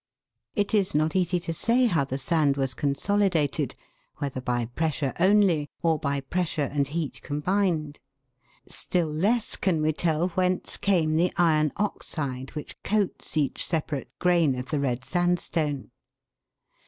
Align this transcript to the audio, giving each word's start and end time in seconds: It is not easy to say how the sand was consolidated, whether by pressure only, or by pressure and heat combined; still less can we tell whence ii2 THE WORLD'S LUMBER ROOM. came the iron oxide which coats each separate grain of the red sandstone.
It 0.55 0.73
is 0.73 0.95
not 0.95 1.15
easy 1.15 1.39
to 1.41 1.53
say 1.53 1.85
how 1.85 2.05
the 2.05 2.17
sand 2.17 2.57
was 2.57 2.73
consolidated, 2.73 3.75
whether 4.17 4.41
by 4.41 4.65
pressure 4.65 5.13
only, 5.19 5.69
or 5.83 5.99
by 5.99 6.21
pressure 6.21 6.63
and 6.73 6.87
heat 6.87 7.21
combined; 7.21 7.99
still 8.67 9.11
less 9.13 9.55
can 9.55 9.79
we 9.79 9.93
tell 9.93 10.29
whence 10.29 10.75
ii2 10.77 10.81
THE 10.87 10.91
WORLD'S 10.91 11.01
LUMBER 11.01 11.01
ROOM. 11.01 11.01
came 11.03 11.15
the 11.27 11.33
iron 11.37 11.71
oxide 11.77 12.49
which 12.55 12.81
coats 12.81 13.37
each 13.37 13.63
separate 13.63 14.09
grain 14.17 14.55
of 14.55 14.71
the 14.71 14.79
red 14.79 15.05
sandstone. 15.05 15.91